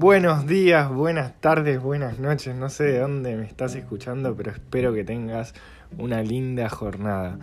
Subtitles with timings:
[0.00, 2.54] Buenos días, buenas tardes, buenas noches.
[2.54, 5.54] No sé de dónde me estás escuchando, pero espero que tengas
[5.98, 7.36] una linda jornada.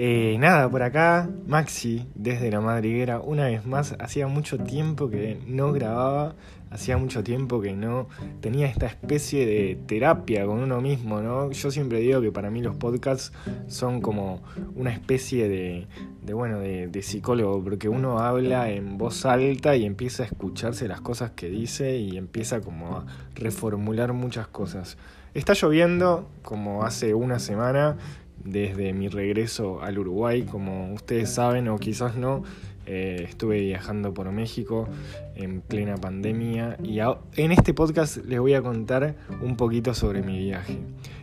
[0.00, 5.40] Eh, nada, por acá, Maxi, desde la madriguera, una vez más, hacía mucho tiempo que
[5.48, 6.36] no grababa,
[6.70, 8.08] hacía mucho tiempo que no
[8.40, 11.50] tenía esta especie de terapia con uno mismo, ¿no?
[11.50, 13.32] Yo siempre digo que para mí los podcasts
[13.66, 14.40] son como
[14.76, 15.88] una especie de,
[16.22, 20.86] de bueno, de, de psicólogo, porque uno habla en voz alta y empieza a escucharse
[20.86, 24.96] las cosas que dice y empieza como a reformular muchas cosas.
[25.34, 27.96] Está lloviendo como hace una semana
[28.44, 30.42] desde mi regreso al Uruguay.
[30.42, 32.42] Como ustedes saben o quizás no,
[32.90, 34.88] eh, estuve viajando por México
[35.34, 37.00] en plena pandemia y
[37.36, 40.78] en este podcast les voy a contar un poquito sobre mi viaje.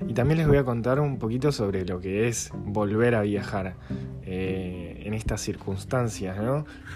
[0.08, 3.74] Y también les voy a contar un poquito sobre lo que es volver a viajar
[4.28, 6.38] eh, en estas circunstancias.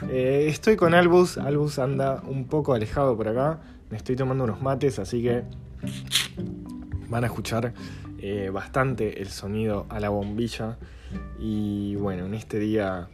[0.08, 4.62] Eh, estoy con Albus, Albus anda un poco alejado por acá, me estoy tomando unos
[4.62, 5.46] mates, así que
[7.10, 7.74] van a escuchar
[8.22, 10.78] eh, bastante el sonido a la bombilla.
[11.40, 13.08] Y bueno, en este día,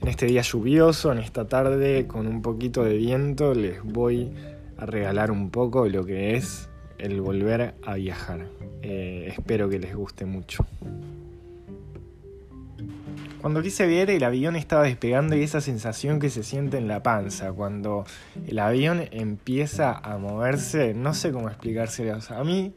[0.00, 4.32] en este día lluvioso, en esta tarde con un poquito de viento, les voy
[4.76, 8.46] a regalar un poco lo que es el volver a viajar.
[8.82, 10.66] Eh, espero que les guste mucho.
[13.40, 17.04] Cuando quise ver el avión estaba despegando y esa sensación que se siente en la
[17.04, 18.04] panza cuando
[18.46, 22.18] el avión empieza a moverse, no sé cómo explicárselo.
[22.30, 22.74] a mí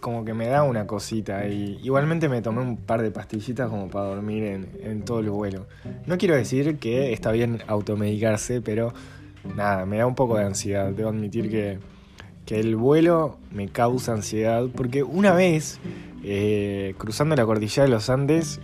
[0.00, 3.88] como que me da una cosita y igualmente me tomé un par de pastillitas como
[3.88, 4.44] para dormir
[4.82, 5.66] en, todo el vuelo.
[6.06, 8.92] No quiero decir que está bien automedicarse, pero
[9.56, 10.90] nada, me da un poco de ansiedad.
[10.92, 11.78] Debo admitir que,
[12.46, 15.80] que el vuelo me causa ansiedad porque una vez
[16.24, 18.60] eh, cruzando la cordillera de los Andes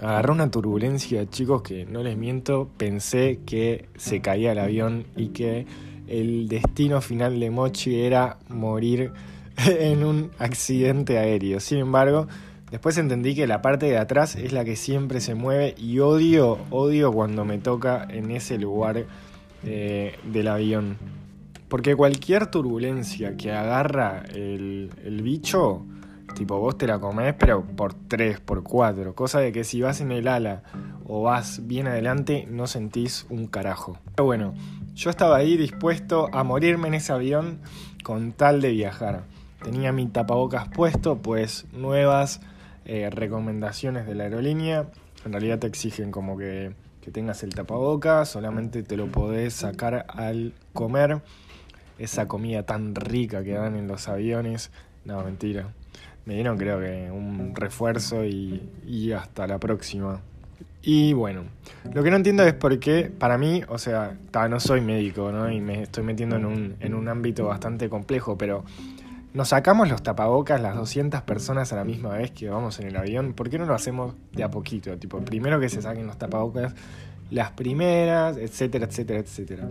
[0.00, 5.28] agarré una turbulencia, chicos, que no les miento, pensé que se caía el avión y
[5.28, 5.66] que
[6.08, 9.12] el destino final de Mochi era morir
[9.66, 11.60] en un accidente aéreo.
[11.60, 12.26] Sin embargo,
[12.70, 16.58] después entendí que la parte de atrás es la que siempre se mueve y odio,
[16.70, 19.04] odio cuando me toca en ese lugar
[19.64, 20.96] eh, del avión.
[21.68, 25.86] Porque cualquier turbulencia que agarra el, bicho,
[26.34, 29.14] tipo vos te la comés, pero por 3, por 4.
[29.14, 30.62] Cosa de que si vas en el ala
[31.06, 33.98] o vas bien adelante, no sentís un carajo.
[34.14, 34.54] Pero bueno,
[34.94, 37.60] yo estaba ahí dispuesto a morirme en ese avión
[38.02, 39.24] con tal de viajar.
[39.62, 42.40] Tenía mi tapabocas puesto, pues nuevas
[42.84, 44.86] eh, recomendaciones de la aerolínea.
[45.24, 50.06] En realidad te exigen como que, que tengas el tapabocas, solamente te lo podés sacar
[50.08, 51.20] al comer.
[51.98, 54.70] Esa comida tan rica que dan en los aviones.
[55.04, 55.68] No, mentira.
[56.24, 60.20] Me dieron creo que un refuerzo y, y hasta la próxima.
[60.84, 61.44] Y bueno,
[61.92, 64.16] lo que no entiendo es por qué, para mí, o sea,
[64.50, 65.50] no soy médico, ¿no?
[65.50, 68.64] Y me estoy metiendo en un, en un ámbito bastante complejo, pero
[69.34, 72.96] nos sacamos los tapabocas las 200 personas a la misma vez que vamos en el
[72.96, 73.32] avión.
[73.32, 74.96] ¿Por qué no lo hacemos de a poquito?
[74.98, 76.74] Tipo, primero que se saquen los tapabocas
[77.32, 79.70] las primeras, etcétera, etcétera, etcétera.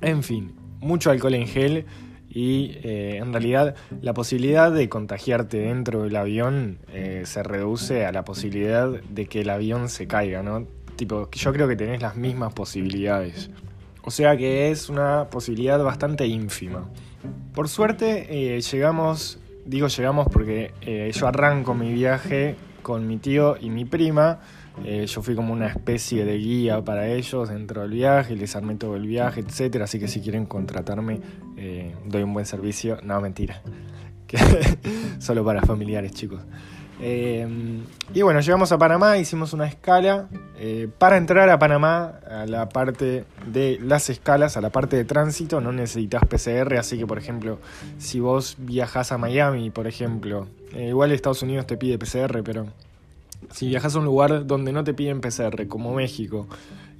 [0.00, 1.86] En fin, mucho alcohol en gel
[2.30, 8.12] y eh, en realidad la posibilidad de contagiarte dentro del avión eh, se reduce a
[8.12, 10.66] la posibilidad de que el avión se caiga, ¿no?
[10.96, 13.50] Tipo, yo creo que tenés las mismas posibilidades.
[14.04, 16.88] O sea que es una posibilidad bastante ínfima.
[17.54, 23.56] Por suerte eh, llegamos, digo llegamos porque eh, yo arranco mi viaje con mi tío
[23.60, 24.40] y mi prima.
[24.84, 28.76] Eh, yo fui como una especie de guía para ellos dentro del viaje, les armé
[28.76, 29.84] todo el viaje, etcétera.
[29.84, 31.20] Así que si quieren contratarme,
[32.06, 32.98] doy un buen servicio.
[33.02, 33.62] No, mentira.
[35.18, 36.40] Solo para familiares, chicos.
[37.04, 37.48] Eh,
[38.14, 40.28] y bueno, llegamos a Panamá, hicimos una escala.
[40.56, 45.04] Eh, para entrar a Panamá, a la parte de las escalas, a la parte de
[45.04, 46.78] tránsito, no necesitas PCR.
[46.78, 47.58] Así que, por ejemplo,
[47.98, 52.66] si vos viajas a Miami, por ejemplo, eh, igual Estados Unidos te pide PCR, pero
[53.50, 56.46] si viajas a un lugar donde no te piden PCR, como México,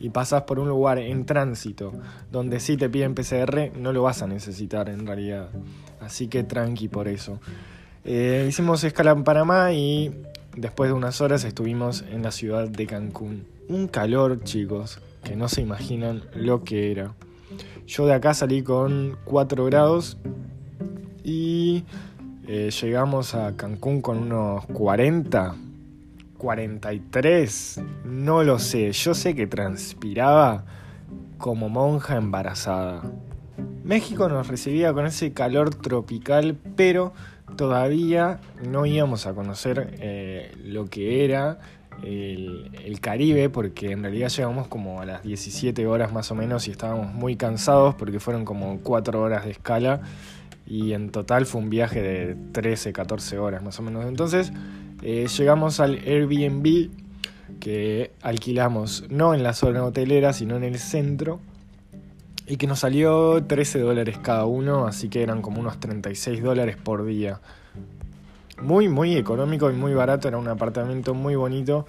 [0.00, 1.92] y pasas por un lugar en tránsito
[2.32, 5.50] donde sí te piden PCR, no lo vas a necesitar en realidad.
[6.00, 7.38] Así que tranqui por eso.
[8.04, 10.12] Eh, hicimos escala en Panamá y
[10.56, 13.46] después de unas horas estuvimos en la ciudad de Cancún.
[13.68, 17.14] Un calor, chicos, que no se imaginan lo que era.
[17.86, 20.18] Yo de acá salí con 4 grados
[21.22, 21.84] y
[22.48, 25.54] eh, llegamos a Cancún con unos 40,
[26.38, 28.90] 43, no lo sé.
[28.90, 30.64] Yo sé que transpiraba
[31.38, 33.02] como monja embarazada.
[33.84, 37.12] México nos recibía con ese calor tropical, pero
[37.56, 41.58] todavía no íbamos a conocer eh, lo que era
[42.02, 46.70] el, Caribe, porque en realidad llegamos como a las 17 horas más o menos y
[46.70, 50.00] estábamos muy cansados porque fueron como 4 horas de escala
[50.66, 54.04] y en total fue un viaje de 13, 14 horas más o menos.
[54.06, 54.52] Entonces
[55.02, 56.90] eh, llegamos al Airbnb
[57.58, 61.40] que alquilamos no en la zona hotelera sino en el centro
[62.46, 66.76] y que nos salió 13 dólares cada uno, así que eran como unos 36 dólares
[66.76, 67.40] por día
[68.62, 70.28] muy, muy económico y muy barato.
[70.28, 71.86] Era un apartamento muy bonito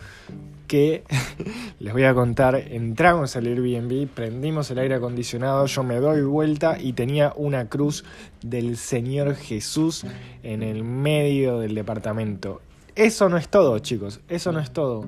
[0.68, 1.04] que
[1.80, 2.56] les voy a contar.
[2.56, 8.04] Entramos al Airbnb, prendimos el aire acondicionado, yo me doy vuelta y tenía una cruz
[8.42, 10.06] del Señor Jesús
[10.42, 12.62] en el medio del departamento.
[12.96, 15.06] Eso no es todo, chicos, eso no es todo.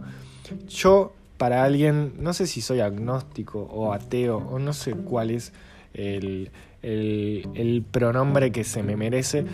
[0.68, 5.52] Yo, para alguien, no sé si soy agnóstico o ateo, o no sé cuál es
[5.94, 6.52] el,
[6.82, 9.46] el, pronombre que se me merece,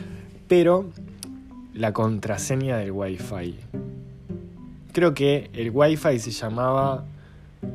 [0.48, 0.90] pero
[1.74, 3.56] la contraseña del Wi-Fi.
[4.92, 7.06] Creo que el Wi-Fi se llamaba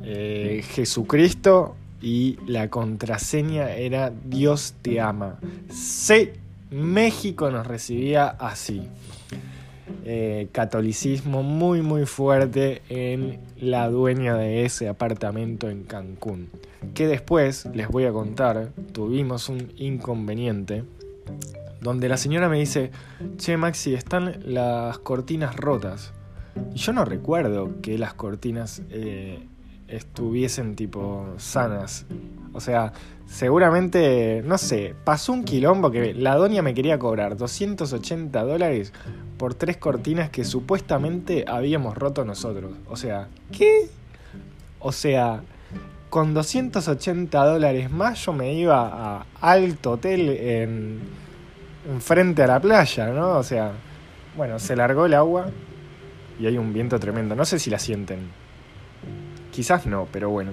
[0.04, 5.38] eh, Jesucristo y la contraseña era Dios te ama.
[5.70, 6.30] Sí,
[6.70, 8.82] México nos recibía así.
[10.04, 16.50] Eh, catolicismo muy muy fuerte en la dueña de ese apartamento en Cancún.
[16.94, 20.84] Que después les voy a contar, tuvimos un inconveniente
[21.80, 22.90] donde la señora me dice,
[23.36, 26.12] che Maxi, están las cortinas rotas.
[26.74, 29.46] Y yo no recuerdo que las cortinas eh,
[29.86, 32.06] estuviesen tipo sanas.
[32.56, 32.92] O sea,
[33.26, 38.92] seguramente, no sé, pasó un quilombo que la doña me quería cobrar 280 dólares
[39.36, 42.72] por tres cortinas que supuestamente habíamos roto nosotros.
[42.88, 43.88] O sea, ¿qué?
[44.80, 45.42] O sea,
[46.08, 51.00] con 280 dólares más yo me iba a Alto Hotel en
[51.88, 53.38] enfrente a la playa, ¿no?
[53.38, 53.72] O sea,
[54.36, 55.50] bueno, se largó el agua
[56.38, 57.34] y hay un viento tremendo.
[57.34, 58.30] No sé si la sienten.
[59.52, 60.52] Quizás no, pero bueno.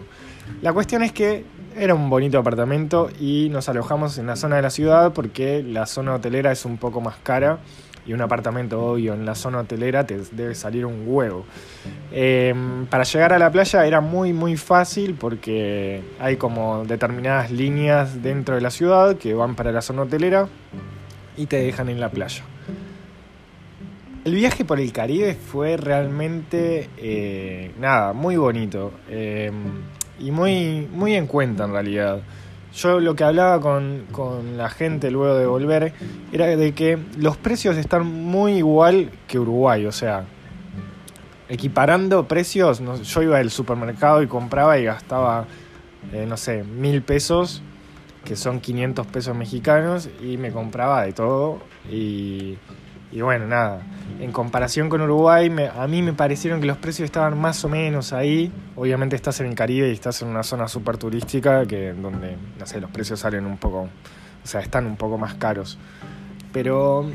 [0.62, 1.46] La cuestión es que
[1.76, 5.86] era un bonito apartamento y nos alojamos en la zona de la ciudad porque la
[5.86, 7.60] zona hotelera es un poco más cara
[8.06, 11.46] y un apartamento obvio en la zona hotelera te debe salir un huevo.
[12.12, 18.22] Em, para llegar a la playa era muy muy fácil porque hay como determinadas líneas
[18.22, 20.48] dentro de la ciudad que van para la zona hotelera
[21.38, 22.44] y te dejan en la playa.
[24.26, 29.54] El viaje por el Caribe fue realmente, eh, nada, muy bonito em,
[30.20, 32.20] y muy, muy en cuenta en realidad.
[32.76, 35.94] Yo lo que hablaba con, con, la gente luego de volver
[36.32, 40.26] era de que los precios están muy igual que Uruguay, o sea,
[41.50, 45.46] equiparando precios, yo iba al supermercado y compraba y gastaba,
[46.12, 47.62] eh, no sé, mil pesos
[48.26, 51.60] que son 500 pesos mexicanos y me compraba de todo
[51.92, 52.58] y,
[53.22, 53.82] bueno, nada,
[54.20, 58.14] en comparación con Uruguay a mí me parecieron que los precios estaban más o menos
[58.14, 62.38] ahí, obviamente estás en el Caribe y estás en una zona súper turística que donde,
[62.60, 63.82] no sé, los precios salen un poco,
[64.44, 65.78] o sea, están un poco más caros,
[66.52, 67.06] pero...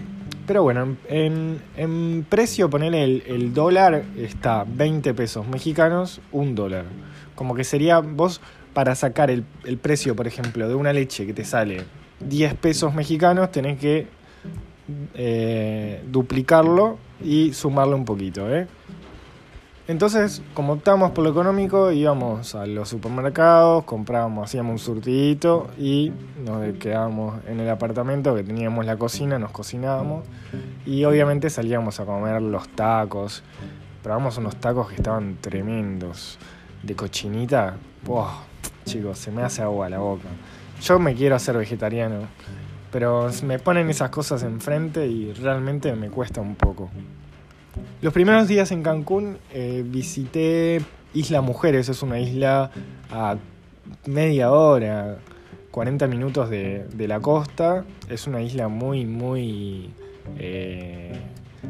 [0.47, 6.87] Pero bueno, en, precio, poner el, el dólar está 20 pesos mexicanos, un dólar.
[7.35, 8.41] Como que sería, vos
[8.79, 9.43] para sacar el,
[9.83, 11.85] precio, por ejemplo, de una leche que te sale
[12.21, 14.07] 10 pesos mexicanos, tenés que
[15.15, 18.49] eh, duplicarlo y sumarle un poquito.
[18.53, 18.67] ¿eh?
[19.89, 26.13] Entonces, como optamos por lo económico, íbamos a los supermercados, comprábamos, hacíamos un surtidito y
[26.45, 30.25] nos quedábamos en el apartamento que teníamos la cocina, nos cocinábamos
[30.85, 33.43] y obviamente salíamos a comer los tacos.
[34.03, 36.39] Probamos unos tacos que estaban tremendos,
[36.83, 37.77] de cochinita.
[38.05, 38.49] ¡Wow!
[38.89, 40.29] chicos, se me hace agua la boca.
[40.83, 42.29] Yo me quiero hacer vegetariano,
[42.91, 46.91] pero me ponen esas cosas enfrente y realmente me cuesta un poco.
[48.03, 50.81] Los primeros días en Cancún eh, visité
[51.15, 52.71] Isla Mujeres, es una isla
[53.11, 53.37] a
[54.07, 55.19] media hora,
[55.71, 57.85] 40 minutos de, la costa.
[58.09, 59.91] Es una isla muy, muy...
[60.39, 61.19] Eh,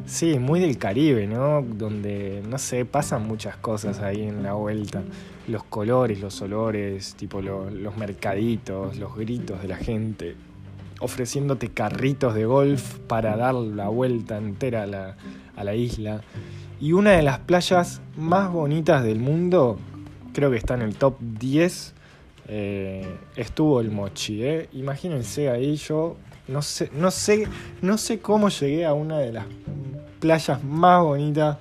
[0.07, 1.63] sí, muy del Caribe, ¿no?
[1.63, 5.03] Donde, no sé, pasan muchas cosas ahí en la vuelta
[5.49, 10.37] los colores, los olores, tipo los mercaditos, los gritos de la gente,
[11.01, 14.83] ofreciéndote carritos de golf para dar la vuelta entera
[15.57, 16.23] a la, isla.
[16.81, 19.79] Y una de las playas más bonitas del mundo,
[20.33, 21.95] creo que está en el top 10,
[22.49, 24.43] eh, estuvo el Mochi.
[24.43, 24.69] Eh.
[24.73, 26.17] Imagínense ahí yo,
[26.49, 27.47] no sé, no, sé,
[27.83, 29.47] no sé cómo llegué a una de las
[30.21, 31.59] playas más bonitas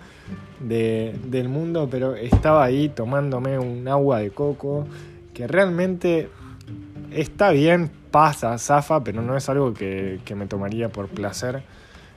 [0.59, 4.87] del mundo, pero estaba ahí tomándome un agua de coco
[5.33, 6.29] que realmente
[7.11, 11.63] está bien, pasa, zafa, pero no es algo que, me tomaría por placer.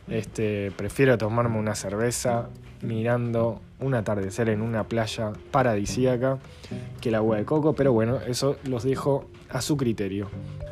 [0.09, 2.49] Este, prefiero tomarme una cerveza
[2.82, 6.38] mirando un atardecer en una playa paradisíaca
[7.00, 10.28] que el agua de coco, pero bueno, eso los dejo a su criterio.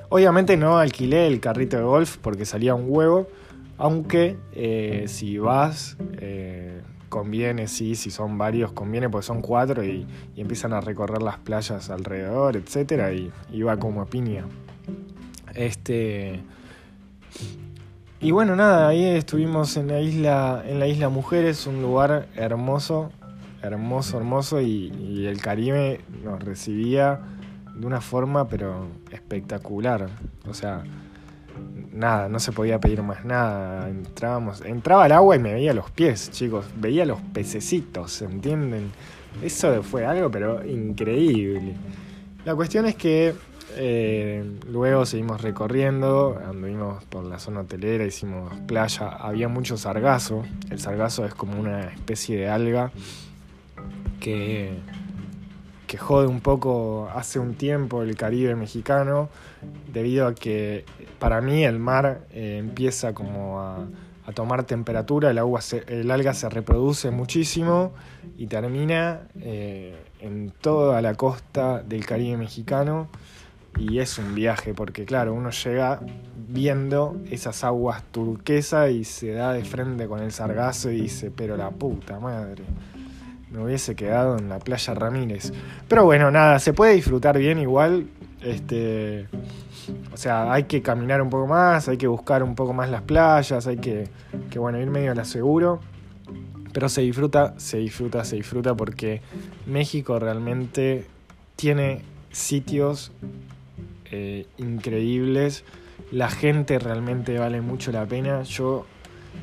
[0.09, 3.29] Obviamente no alquilé el carrito de golf porque salía un huevo,
[3.77, 10.07] aunque eh, si vas, eh, conviene, sí, si son varios, conviene porque son cuatro y,
[10.37, 14.45] empiezan a recorrer las playas alrededor, y, y va como piña.
[15.59, 16.41] Este.
[18.21, 23.11] Y bueno, nada, ahí estuvimos en la isla, en la isla Mujeres, un lugar hermoso,
[23.63, 27.19] hermoso, hermoso, y, el Caribe nos recibía
[27.75, 30.09] de una forma pero espectacular.
[30.49, 30.85] O sea,
[31.93, 33.89] nada, no se podía pedir más nada.
[33.89, 38.93] Entrábamos, entraba al agua y me veía los pies, chicos, veía los pececitos, ¿entienden?
[39.43, 41.75] Eso fue algo pero increíble.
[42.45, 43.35] La cuestión es que
[43.77, 50.45] eh, luego seguimos recorriendo, anduvimos por la zona hotelera, hicimos playa, había mucho sargazo.
[50.71, 52.91] El sargazo es como una especie de alga
[54.21, 54.79] que,
[55.87, 59.29] que jode un poco hace un tiempo el Caribe mexicano,
[59.93, 60.85] debido a que
[61.19, 63.87] para mí el mar eh, empieza como a,
[64.35, 67.93] tomar temperatura, el, agua el alga se reproduce muchísimo
[68.37, 73.09] y termina eh, en toda la costa del Caribe mexicano
[73.79, 76.01] y es un viaje porque claro, uno llega
[76.49, 81.57] viendo esas aguas turquesa y se da de frente con el sargazo y dice, pero
[81.57, 82.65] la puta madre,
[83.51, 85.53] me hubiese quedado en la playa Ramírez.
[85.87, 88.09] Pero bueno, nada, se puede disfrutar bien igual,
[88.41, 89.29] este,
[90.13, 93.03] o sea, hay que caminar un poco más, hay que buscar un poco más las
[93.03, 94.09] playas, hay que,
[94.51, 95.81] que bueno, ir medio a la seguro.
[96.73, 99.23] Pero se disfruta, se disfruta, se disfruta porque
[99.67, 101.07] México realmente
[101.57, 103.11] tiene sitios
[104.11, 105.65] eh, increíbles.
[106.13, 108.43] La gente realmente vale mucho la pena.
[108.43, 108.87] Yo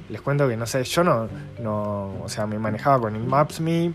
[0.10, 1.28] les cuento que no sé, yo no,
[1.62, 3.94] no, o sea, me manejaba con el Maps.me,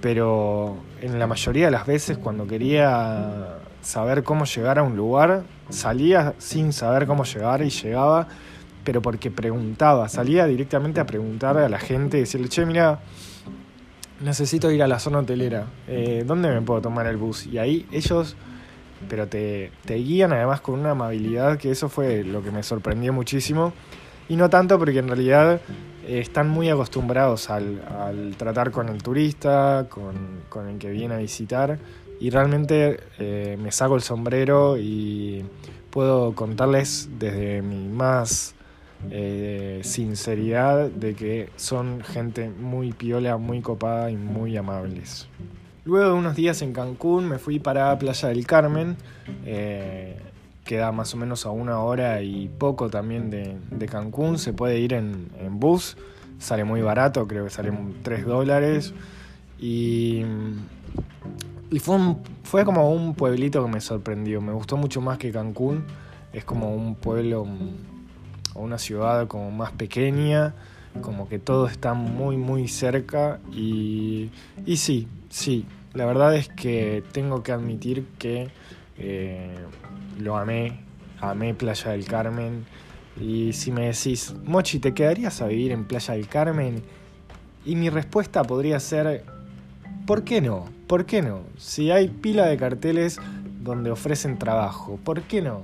[0.00, 5.44] pero en la mayoría de las veces cuando quería saber cómo llegar a un lugar,
[5.68, 8.28] salía sin saber cómo llegar y llegaba,
[8.82, 13.00] pero porque preguntaba, salía directamente a preguntar a la gente, decirle, che, mira,
[14.20, 17.46] necesito ir a la zona hotelera, eh, ¿dónde me puedo tomar el bus?
[17.46, 18.36] Y ahí ellos
[19.08, 23.12] pero te, te guían además con una amabilidad que eso fue lo que me sorprendió
[23.12, 23.72] muchísimo.
[24.28, 25.60] Y no tanto porque en realidad
[26.06, 31.14] eh, están muy acostumbrados al, al, tratar con el turista, con, con, el que viene
[31.14, 31.78] a visitar.
[32.20, 35.44] Y realmente eh, me saco el sombrero y
[35.90, 38.54] puedo contarles desde mi más
[39.10, 45.28] eh, sinceridad de que son gente muy piola, muy copada y muy amables.
[45.84, 48.96] Luego de unos días en Cancún me fui para Playa del Carmen,
[49.44, 50.18] eh,
[50.64, 54.94] queda más o menos a una hora y poco también de, Cancún, se puede ir
[54.94, 55.28] en,
[55.60, 55.98] bus,
[56.38, 57.70] sale muy barato, creo que sale
[58.02, 58.94] 3 dólares.
[59.58, 60.22] Y,
[61.70, 61.98] y fue,
[62.44, 65.84] fue como un pueblito que me sorprendió, me gustó mucho más que Cancún,
[66.32, 67.46] es como un pueblo
[68.54, 70.54] o una ciudad como más pequeña,
[71.00, 74.30] como que todo está muy muy cerca y,
[74.64, 78.50] y sí, Sí, la verdad es que tengo que admitir que
[78.96, 79.52] eh,
[80.20, 80.78] lo amé,
[81.20, 82.64] amé Playa del Carmen.
[83.20, 86.84] Y si me decís, Mochi, ¿te quedarías a vivir en Playa del Carmen?
[87.64, 89.24] Y mi respuesta podría ser,
[90.06, 90.66] ¿por qué no?
[90.86, 91.40] ¿Por qué no?
[91.58, 93.18] Si hay pila de carteles
[93.60, 95.62] donde ofrecen trabajo, ¿por qué no?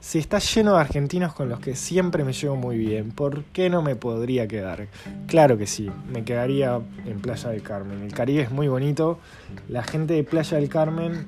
[0.00, 3.70] Si está lleno de argentinos con los que siempre me llevo muy bien, ¿por qué
[3.70, 4.86] no me podría quedar?
[5.26, 8.02] Claro que sí, me quedaría en Playa del Carmen.
[8.02, 9.18] El Caribe es muy bonito,
[9.68, 11.26] la gente de Playa del Carmen,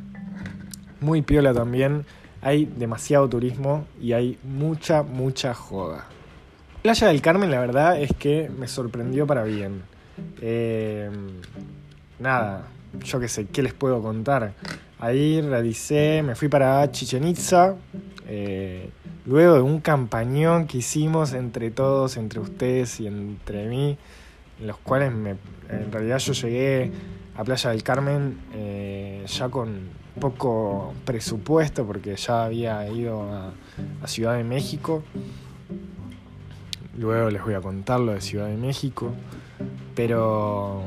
[1.01, 2.05] muy piola también.
[2.41, 6.07] Hay demasiado turismo y hay mucha, mucha joda.
[6.83, 9.83] Playa del Carmen, la verdad es que me sorprendió para bien.
[10.41, 11.11] Eh,
[12.21, 12.69] nada,
[13.03, 14.53] yo qué sé, ¿qué les puedo contar?
[15.01, 17.77] Ahí realicé, me fui para Chichen Itza,
[18.27, 18.91] eh,
[19.27, 23.97] luego de un campañón que hicimos entre todos, entre ustedes y entre mí,
[24.61, 26.91] en los cuales en realidad yo llegué
[27.37, 33.53] a Playa del Carmen eh, ya con poco presupuesto porque ya había ido a,
[34.07, 35.05] Ciudad de México.
[36.99, 39.13] Luego les voy a contar lo de Ciudad de México.
[39.95, 40.83] Pero,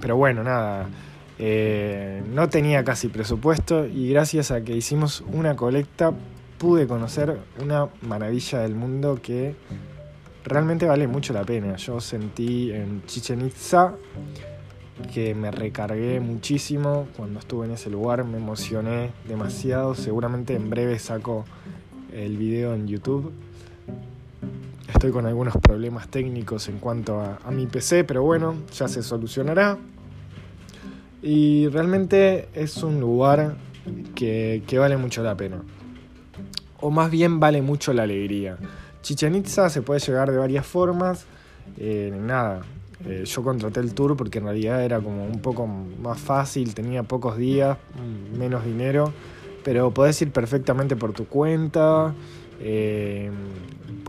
[0.00, 0.88] pero bueno, nada.
[1.38, 6.12] Eh, no tenía casi presupuesto y gracias a que hicimos una colecta
[6.58, 9.56] pude conocer una maravilla del mundo que
[10.44, 11.76] realmente vale mucho la pena.
[11.76, 13.94] Yo sentí en Chichen Itza
[15.12, 19.94] que me recargué muchísimo cuando estuve en ese lugar, me emocioné demasiado.
[19.94, 21.44] Seguramente en breve saco
[22.12, 23.32] el video en YouTube.
[24.88, 29.76] Estoy con algunos problemas técnicos en cuanto a, mi PC, pero bueno, ya se solucionará.
[31.24, 33.56] Y realmente es un lugar
[34.14, 35.62] que, vale mucho la pena.
[36.82, 38.58] O más bien vale mucho la alegría.
[39.00, 41.24] Chichen Itza se puede llegar de varias formas.
[41.78, 42.60] Eh, nada,
[43.06, 47.04] eh, yo contraté el tour porque en realidad era como un poco más fácil, tenía
[47.04, 47.78] pocos días,
[48.38, 49.10] menos dinero,
[49.64, 52.12] pero podés ir perfectamente por tu cuenta.
[52.60, 53.30] Eh,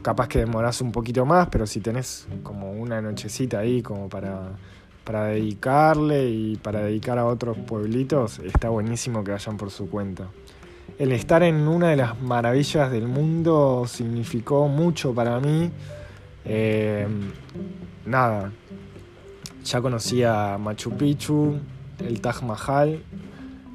[0.01, 4.57] capaz que demorás un poquito más, pero si tenés como una nochecita ahí como para,
[5.05, 10.27] para dedicarle y para dedicar a otros pueblitos, está buenísimo que vayan por su cuenta.
[10.97, 15.71] El estar en una de las maravillas del mundo significó mucho para mí.
[16.43, 17.07] Eh,
[18.05, 18.51] nada,
[19.63, 21.59] ya conocía Machu Picchu,
[21.99, 23.03] el Taj Mahal,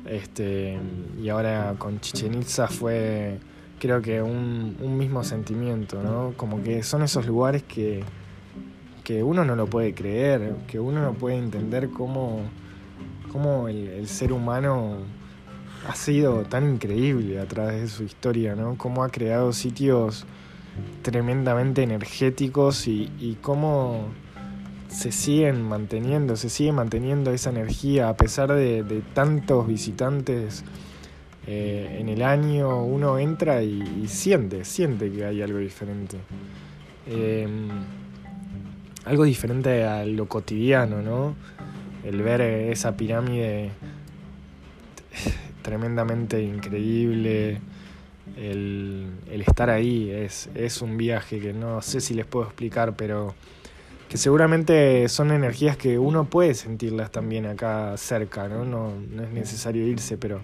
[0.07, 0.79] este,
[1.23, 3.39] y ahora con Chichen Itza fue
[3.81, 6.35] creo que un, mismo sentimiento, ¿no?
[6.37, 8.05] Como que son esos lugares que,
[9.03, 12.43] que uno no lo puede creer, que uno no puede entender cómo,
[13.33, 14.97] cómo el, ser humano
[15.89, 18.77] ha sido tan increíble a través de su historia, ¿no?
[18.77, 20.27] Cómo ha creado sitios
[21.03, 24.09] tremendamente energéticos y, cómo
[24.89, 30.65] se siguen manteniendo, se sigue manteniendo esa energía a pesar de, tantos visitantes
[31.47, 36.19] eh, en el año, uno entra y, siente, siente que hay algo diferente.
[37.07, 37.69] Em,
[39.05, 41.35] algo diferente a lo cotidiano, ¿no?
[42.05, 43.71] El ver esa pirámide
[45.63, 47.61] tremendamente increíble,
[48.37, 52.95] el, el estar ahí es, es un viaje que no sé si les puedo explicar,
[52.97, 53.35] pero
[54.11, 58.65] que seguramente son energías que uno puede sentirlas también acá cerca, ¿no?
[58.65, 58.93] No,
[59.23, 60.41] es necesario irse, pero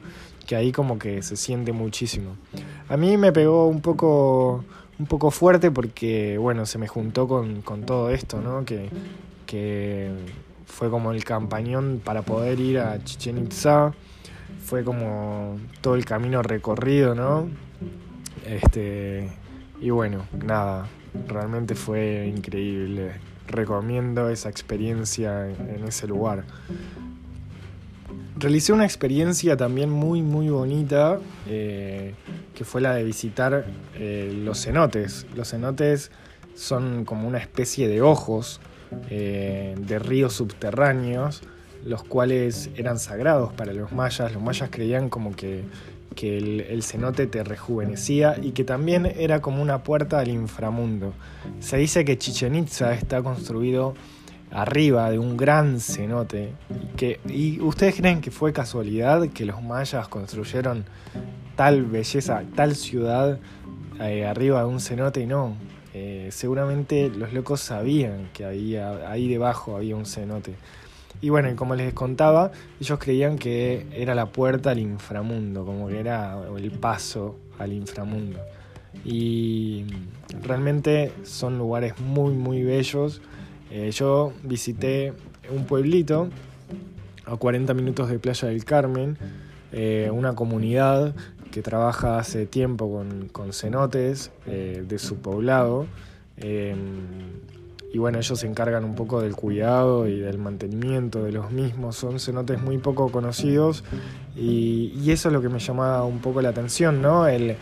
[0.47, 2.37] que ahí como que se siente muchísimo.
[2.89, 4.65] A mí me pegó un poco,
[4.99, 8.65] un poco fuerte porque, bueno, se me juntó con, todo esto, ¿no?
[8.65, 8.89] Que,
[9.47, 10.11] que
[10.67, 13.93] fue como el campañón para poder ir a Chichen Itza,
[14.65, 17.49] fue como todo el camino recorrido, ¿no?
[18.47, 19.31] Este,
[19.81, 20.87] y bueno, nada,
[21.29, 23.13] realmente fue increíble
[23.47, 26.45] recomiendo esa experiencia en ese lugar.
[28.39, 31.19] Realicé una experiencia también muy muy bonita
[31.49, 32.13] eh,
[32.55, 35.27] que fue la de visitar eh, los cenotes.
[35.35, 36.11] Los cenotes
[36.55, 38.61] son como una especie de ojos
[39.11, 41.43] eh, de ríos subterráneos,
[41.85, 44.33] los cuales eran sagrados para los mayas.
[44.35, 45.65] Los mayas creían como que
[46.17, 51.13] que el, cenote te rejuvenecía y que también era como una puerta al inframundo.
[51.61, 53.95] Se dice que Chichen Itza está construido
[54.51, 56.53] arriba de un gran cenote
[56.97, 60.85] que, y ustedes creen que fue casualidad que los mayas construyeron
[61.57, 63.39] tal belleza, tal ciudad
[64.01, 65.57] eh, arriba de un cenote y no.
[65.95, 70.55] Eh, seguramente los locos sabían que había, ahí debajo había un cenote.
[71.23, 75.99] Y bueno, como les contaba, ellos creían que era la puerta al inframundo, como que
[75.99, 78.39] era el paso al inframundo.
[79.05, 79.87] Y
[80.43, 83.23] realmente son lugares muy, muy bellos.
[83.71, 85.13] Eh, yo visité
[85.51, 86.29] un pueblito
[87.25, 89.19] a 40 minutos de Playa del Carmen,
[89.73, 91.15] eh, una comunidad
[91.51, 93.03] que trabaja hace tiempo
[93.33, 95.87] con, cenotes eh, de su poblado
[97.97, 101.97] y bueno, ellos se encargan un poco del cuidado y del mantenimiento de los mismos.
[101.97, 103.85] Son cenotes muy poco conocidos
[104.37, 107.27] y, eso es lo que me llamaba un poco la atención, ¿no?
[107.27, 107.57] El,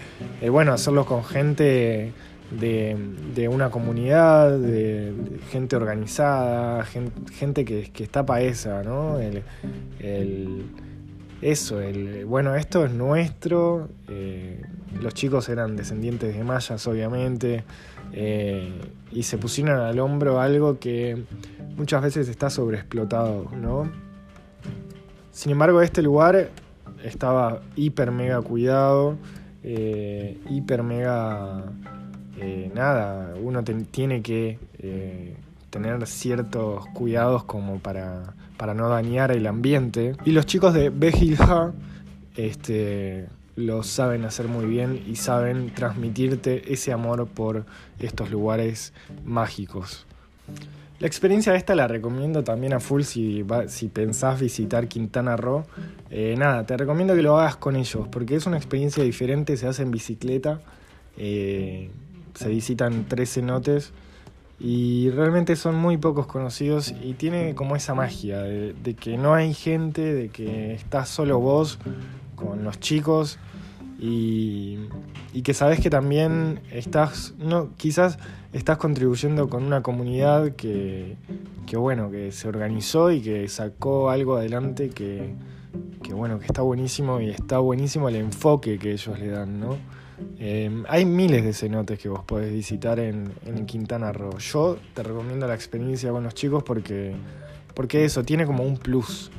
[0.51, 2.13] bueno, hacerlos con gente
[2.61, 5.13] de, una comunidad, de,
[5.51, 9.19] gente organizada, gente, que, está paesa, ¿no?
[9.19, 9.43] El,
[11.43, 13.89] eso, el, bueno, esto es nuestro.
[14.09, 14.63] Eh,
[15.01, 17.65] los chicos eran descendientes de mayas, obviamente.
[18.13, 18.73] Eh,
[19.11, 21.25] y se pusieron al hombro algo que
[21.77, 23.91] muchas veces está sobreexplotado, ¿no?
[25.33, 26.51] Sin embargo, este lugar
[27.03, 29.17] estaba hiper mega cuidado,
[29.63, 31.65] eh, hiper mega
[32.39, 34.59] eh, nada, uno tiene que
[35.71, 40.17] tener ciertos cuidados como para, para no dañar el ambiente.
[40.25, 41.73] Y los chicos de Behilha,
[42.37, 47.67] este lo saben hacer muy bien y saben transmitirte ese amor por
[47.99, 48.93] estos lugares
[49.25, 50.07] mágicos.
[51.01, 55.65] La experiencia esta la recomiendo también a full si, si pensás visitar Quintana Roo.
[56.11, 59.67] Eh, nada, te recomiendo que lo hagas con ellos porque es una experiencia diferente, se
[59.67, 60.61] hace en bicicleta,
[61.17, 61.91] eh,
[62.35, 63.93] se visitan tres cenotes
[64.61, 69.53] y realmente son muy pocos conocidos y tiene como esa magia de que no hay
[69.55, 71.79] gente, de que estás solo vos
[72.37, 73.39] con los chicos
[73.99, 74.79] y,
[75.33, 78.19] y que sabes que también estás, no, quizás
[78.53, 81.17] estás contribuyendo con una comunidad que,
[81.67, 85.35] que, bueno, que se organizó y que sacó algo adelante que,
[86.03, 89.77] que bueno, que está buenísimo y está buenísimo el enfoque que ellos le dan, ¿no?
[90.39, 94.39] Eh, hay miles de cenotes que vos podés visitar en, en, Quintana Roo.
[94.39, 97.15] Yo te recomiendo la experiencia con los chicos porque,
[97.75, 99.31] porque eso tiene como un plus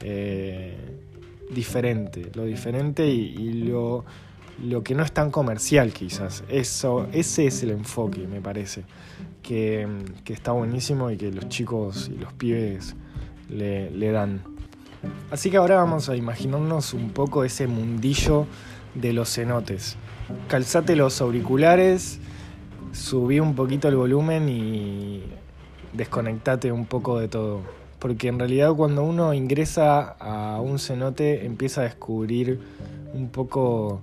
[0.00, 0.76] eh,
[1.50, 4.04] diferente, lo diferente y, y lo,
[4.64, 6.44] lo, que no es tan comercial quizás.
[6.48, 8.84] Eso, ese es el enfoque, me parece,
[9.42, 9.86] que,
[10.24, 12.96] que está buenísimo y que los chicos y los pibes
[13.50, 14.42] le, le dan.
[15.30, 18.46] Así que ahora vamos a imaginarnos un poco ese mundillo
[18.94, 19.96] de los cenotes
[20.48, 22.18] calzate los auriculares,
[22.92, 25.22] subí un poquito el volumen y
[25.92, 27.60] desconectate un poco de todo.
[27.98, 32.60] Porque en realidad cuando uno ingresa a un cenote empieza a descubrir
[33.14, 34.02] un poco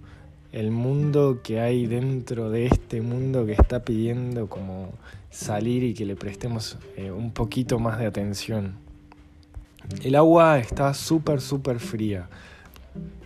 [0.52, 4.90] el mundo que hay dentro de este mundo que está pidiendo como
[5.30, 8.74] salir y que le prestemos eh, un poquito más de atención.
[10.04, 12.28] El agua está súper, súper fría.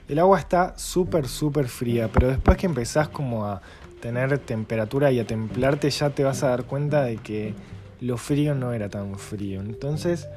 [0.07, 3.61] El agua está súper, súper fría, pero después que empezás como a
[4.01, 7.55] tener temperatura y a templarte ya te vas a dar cuenta de que
[8.01, 9.61] lo frío no era tan frío.
[9.61, 10.27] Entonces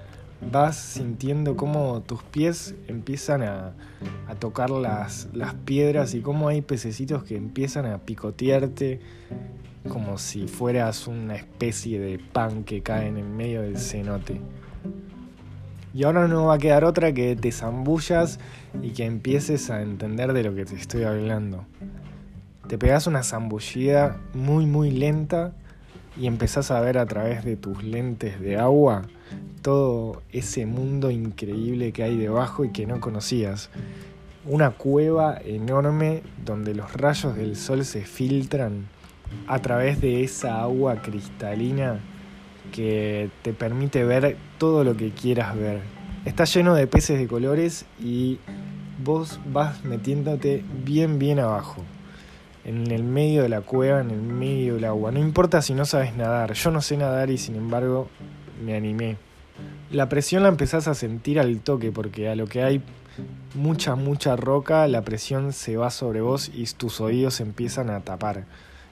[0.51, 3.75] vas sintiendo cómo tus pies empiezan a,
[4.27, 9.01] a tocar las, las piedras y cómo hay pececitos que empiezan a picotearte
[9.89, 14.41] como si fueras una especie de pan que cae en medio del cenote.
[15.99, 18.39] Y ahora no va a quedar otra que te zambullas
[18.81, 21.65] y que empieces a entender de lo que te estoy hablando.
[22.69, 25.55] Te pegas una zambullida muy muy lenta
[26.17, 29.09] y empezás a ver a través de tus lentes de agua
[29.61, 33.69] todo ese mundo increíble que hay debajo y que no conocías.
[34.47, 38.87] Una cueva enorme donde los rayos del sol se filtran
[39.49, 41.99] a través de esa agua cristalina
[42.71, 45.81] que te permite ver todo lo que quieras ver.
[46.25, 48.39] Está lleno de peces de colores y
[49.03, 51.83] vos vas metiéndote bien bien abajo,
[52.65, 55.13] en el medio de la cueva, en el medio del agua.
[55.13, 58.09] No importa si no sabes nadar, yo no sé nadar y sin embargo
[58.65, 59.17] me animé.
[59.91, 62.83] La presión la empezás a sentir al toque porque a lo que hay
[63.55, 68.45] mucha, mucha roca, la presión se va sobre vos y tus oídos empiezan a tapar.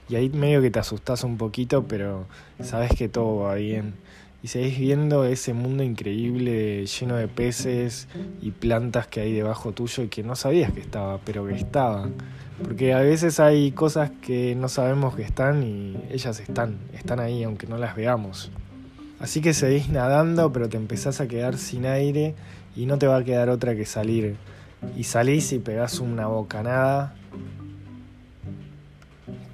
[0.08, 2.26] Y ahí medio que te asustás un poquito, pero
[2.62, 3.94] sabes que todo va bien.
[4.42, 8.06] Y seguís viendo ese mundo increíble lleno de peces
[8.40, 12.14] y plantas que hay debajo tuyo y que no sabías que estaba, pero que estaban.
[12.62, 17.42] Porque a veces hay cosas que no sabemos que están y ellas están, están ahí
[17.42, 18.52] aunque no las veamos.
[19.18, 22.34] Así que seguís nadando, pero te empezás a quedar sin aire
[22.76, 24.36] y no te va a quedar otra que salir.
[24.96, 27.14] Y salís y pegás una bocanada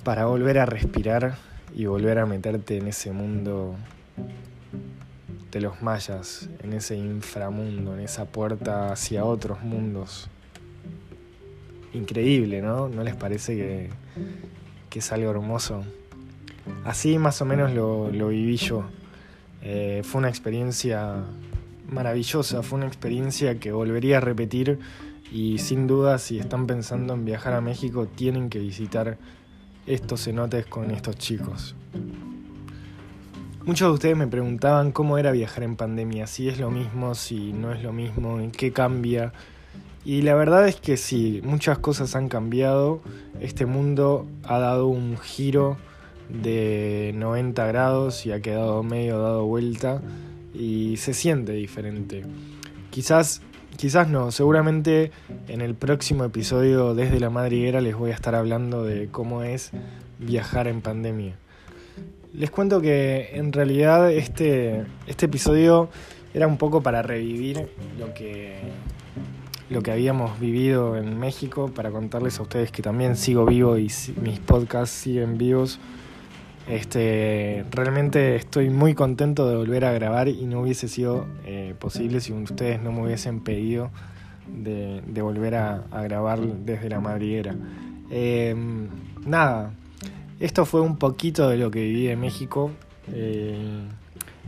[0.04, 1.36] para volver a respirar
[1.74, 3.76] y volver a meterte en ese mundo
[5.50, 10.28] de los mayas, en ese inframundo, en esa puerta hacia otros mundos.
[11.92, 12.88] Increíble, ¿no?
[12.88, 13.90] ¿No les parece que,
[14.88, 15.84] que es algo hermoso?
[16.84, 18.84] Así más o menos lo, lo viví yo.
[19.62, 21.16] Eh, fue una experiencia
[21.88, 24.78] maravillosa, fue una experiencia que volvería a repetir
[25.30, 29.18] y sin duda si están pensando en viajar a México tienen que visitar
[29.86, 31.74] estos cenotes con estos chicos.
[33.64, 37.52] Muchos de ustedes me preguntaban cómo era viajar en pandemia, si es lo mismo, si
[37.52, 39.32] no es lo mismo, en qué cambia.
[40.04, 43.00] Y la verdad es que sí, muchas cosas han cambiado.
[43.40, 45.76] Este mundo ha dado un giro
[46.28, 50.02] de 90 grados y ha quedado medio dado vuelta
[50.52, 52.24] y se siente diferente.
[52.90, 53.42] Quizás
[53.76, 55.10] Quizás no, seguramente
[55.48, 59.70] en el próximo episodio desde la madriguera les voy a estar hablando de cómo es
[60.18, 61.34] viajar en pandemia.
[62.32, 65.88] Les cuento que en realidad este, este episodio
[66.32, 68.60] era un poco para revivir lo que,
[69.68, 73.90] lo que habíamos vivido en México, para contarles a ustedes que también sigo vivo y
[74.22, 75.78] mis podcasts siguen vivos.
[76.68, 82.20] Este, realmente estoy muy contento de volver a grabar y no hubiese sido eh, posible
[82.20, 83.90] si ustedes no me hubiesen pedido
[84.46, 87.54] de, volver a, grabar desde la madriguera.
[88.10, 88.88] Em,
[89.24, 89.72] nada,
[90.38, 92.70] esto fue un poquito de lo que viví en México.
[93.12, 93.82] Eh,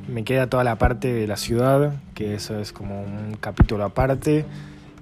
[0.09, 4.45] me queda toda la parte de la ciudad, que eso es como un capítulo aparte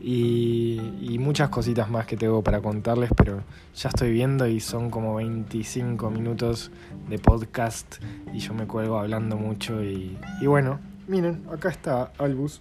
[0.02, 3.42] y, muchas cositas más que tengo para contarles, pero
[3.76, 6.72] ya estoy viendo y son como 25 minutos
[7.08, 8.02] de podcast
[8.34, 12.60] y yo me cuelgo hablando mucho y, y bueno, miren, acá está Albus.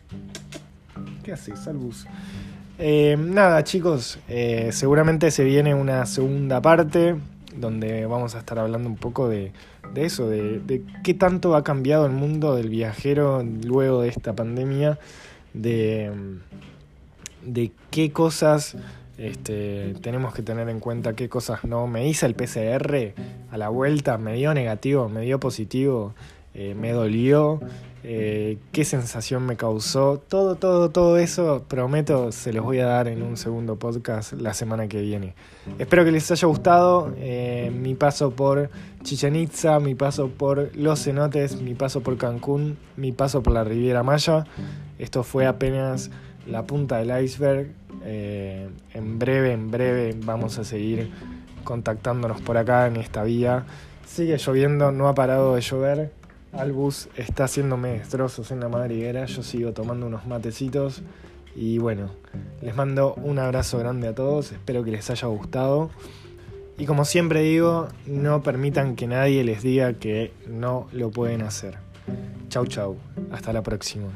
[1.24, 2.06] ¿Qué haces, Albus?
[2.78, 7.16] Eh, nada, chicos, eh, seguramente se viene una segunda parte
[7.56, 9.52] donde vamos a estar hablando un poco de,
[9.96, 14.98] eso, de, qué tanto ha cambiado el mundo del viajero luego de esta pandemia,
[15.54, 16.12] de,
[17.44, 18.76] de qué cosas
[19.18, 21.88] este, tenemos que tener en cuenta, qué cosas no.
[21.88, 23.14] Me hice el PCR
[23.52, 26.14] a la vuelta, me dio negativo, me dio positivo,
[26.54, 27.60] eh, me dolió.
[28.04, 30.18] Eh, qué sensación me causó.
[30.28, 34.56] Todo, todo, todo eso, prometo, se los voy a dar en un segundo podcast la
[34.56, 35.36] semana que viene.
[35.78, 38.72] Espero que les haya gustado eh, mi paso por
[39.04, 43.64] Chichen Itza, mi paso por Los Cenotes, mi paso por Cancún, mi paso por la
[43.64, 44.46] Riviera Maya.
[44.98, 46.10] Esto fue apenas
[46.48, 47.72] la punta del iceberg.
[48.04, 51.12] Eh, en breve, en breve vamos a seguir
[51.64, 53.66] contactándonos por acá en esta vía.
[54.06, 56.22] Sigue lloviendo, no ha parado de llover
[56.54, 61.02] Albus está haciéndome destrozos en la madriguera, yo sigo tomando unos matecitos
[61.56, 62.10] y bueno,
[62.62, 65.90] les mando un abrazo grande a todos, espero que les haya gustado.
[66.78, 71.78] Y como siempre digo, no permitan que nadie les diga que no lo pueden hacer.
[72.50, 72.98] Chau chau,
[73.32, 74.08] hasta la próxima.